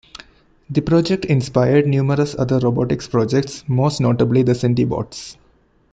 [0.71, 5.37] The project inspired numerous other robotics projects, most notably the Centibots.